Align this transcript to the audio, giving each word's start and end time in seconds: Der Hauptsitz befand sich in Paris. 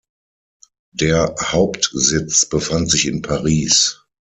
Der 0.93 1.35
Hauptsitz 1.43 2.47
befand 2.49 2.89
sich 2.89 3.05
in 3.05 3.21
Paris. 3.21 4.03